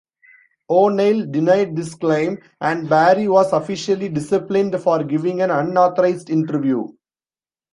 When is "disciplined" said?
4.09-4.81